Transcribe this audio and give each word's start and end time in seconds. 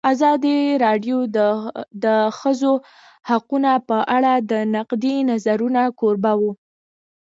ازادي 0.13 0.57
راډیو 0.83 1.17
د 1.35 1.37
د 2.03 2.05
ښځو 2.39 2.73
حقونه 3.29 3.71
په 3.89 3.97
اړه 4.15 4.33
د 4.51 4.53
نقدي 4.75 5.15
نظرونو 5.29 5.83
کوربه 5.99 6.33
وه. 6.41 6.53